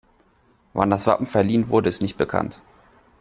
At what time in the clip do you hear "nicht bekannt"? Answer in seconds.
2.01-2.59